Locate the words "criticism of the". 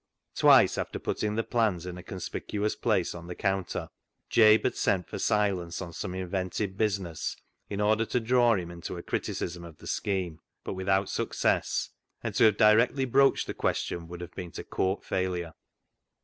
9.03-9.85